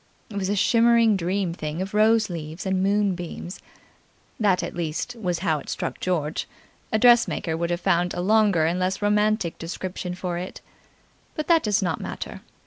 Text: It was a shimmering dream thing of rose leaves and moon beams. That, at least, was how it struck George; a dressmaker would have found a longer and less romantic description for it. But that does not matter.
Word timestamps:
It 0.31 0.35
was 0.37 0.49
a 0.49 0.55
shimmering 0.55 1.15
dream 1.15 1.53
thing 1.53 1.79
of 1.79 1.93
rose 1.93 2.27
leaves 2.27 2.65
and 2.65 2.81
moon 2.81 3.13
beams. 3.13 3.59
That, 4.39 4.63
at 4.63 4.73
least, 4.73 5.15
was 5.15 5.37
how 5.45 5.59
it 5.59 5.69
struck 5.69 5.99
George; 5.99 6.47
a 6.91 6.97
dressmaker 6.97 7.55
would 7.55 7.69
have 7.69 7.81
found 7.81 8.15
a 8.15 8.19
longer 8.21 8.65
and 8.65 8.79
less 8.79 9.03
romantic 9.03 9.59
description 9.59 10.15
for 10.15 10.39
it. 10.39 10.59
But 11.35 11.45
that 11.49 11.61
does 11.61 11.83
not 11.83 12.01
matter. 12.01 12.41